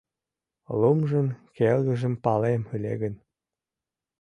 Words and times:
Лумжын 0.79 1.27
келгыжым 1.57 2.13
палем 2.23 2.61
ыле 2.75 2.93
гын 3.01 3.13